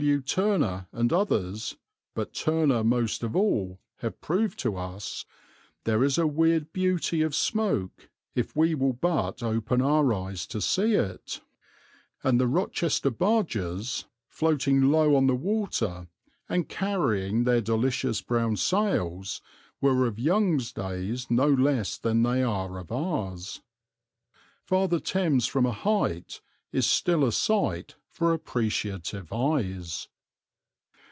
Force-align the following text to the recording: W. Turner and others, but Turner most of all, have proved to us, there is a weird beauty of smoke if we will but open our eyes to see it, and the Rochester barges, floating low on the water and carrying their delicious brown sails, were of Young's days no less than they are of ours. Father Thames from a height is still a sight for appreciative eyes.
W. 0.01 0.19
Turner 0.19 0.87
and 0.91 1.13
others, 1.13 1.77
but 2.15 2.33
Turner 2.33 2.83
most 2.83 3.21
of 3.21 3.35
all, 3.35 3.79
have 3.97 4.19
proved 4.19 4.57
to 4.61 4.75
us, 4.75 5.25
there 5.83 6.03
is 6.03 6.17
a 6.17 6.25
weird 6.25 6.73
beauty 6.73 7.21
of 7.21 7.35
smoke 7.35 8.09
if 8.33 8.55
we 8.55 8.73
will 8.73 8.93
but 8.93 9.43
open 9.43 9.79
our 9.79 10.11
eyes 10.11 10.47
to 10.47 10.59
see 10.59 10.95
it, 10.95 11.41
and 12.23 12.41
the 12.41 12.47
Rochester 12.47 13.11
barges, 13.11 14.05
floating 14.27 14.89
low 14.91 15.15
on 15.15 15.27
the 15.27 15.35
water 15.35 16.07
and 16.49 16.67
carrying 16.67 17.43
their 17.43 17.61
delicious 17.61 18.21
brown 18.23 18.55
sails, 18.57 19.39
were 19.81 20.07
of 20.07 20.17
Young's 20.17 20.73
days 20.73 21.29
no 21.29 21.47
less 21.47 21.95
than 21.99 22.23
they 22.23 22.41
are 22.41 22.79
of 22.79 22.91
ours. 22.91 23.61
Father 24.65 24.99
Thames 24.99 25.45
from 25.45 25.67
a 25.67 25.71
height 25.71 26.41
is 26.71 26.87
still 26.87 27.23
a 27.23 27.31
sight 27.31 27.95
for 28.07 28.33
appreciative 28.33 29.31
eyes. 29.33 30.07